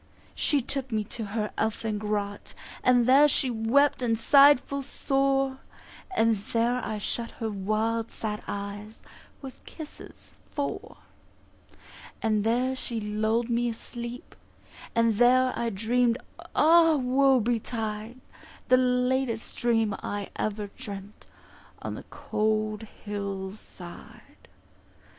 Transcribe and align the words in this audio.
She 0.33 0.63
took 0.63 0.91
me 0.91 1.03
to 1.13 1.25
her 1.25 1.51
elfin 1.59 1.99
grot, 1.99 2.55
And 2.83 3.05
there 3.05 3.27
she 3.27 3.51
wept 3.51 4.01
and 4.01 4.17
sighed 4.17 4.59
full 4.59 4.81
sore, 4.81 5.59
And 6.17 6.37
there 6.37 6.83
I 6.83 6.97
shut 6.97 7.29
her 7.33 7.51
wild 7.51 8.09
sad 8.09 8.41
eyes 8.47 9.03
With 9.43 9.63
kisses 9.65 10.33
four. 10.49 10.97
And 12.19 12.43
there 12.43 12.75
she 12.75 12.99
lulled 12.99 13.47
me 13.47 13.69
asleep, 13.69 14.35
And 14.95 15.17
there 15.17 15.53
I 15.55 15.69
dream'd, 15.69 16.17
Ah 16.55 16.95
Woe 16.95 17.39
betide, 17.39 18.19
The 18.69 18.77
latest 18.77 19.55
dream 19.55 19.93
I 20.01 20.31
ever 20.35 20.71
dreamt 20.75 21.27
On 21.83 21.93
the 21.93 22.05
cold 22.09 22.81
hill 23.05 23.51
side. 23.55 24.47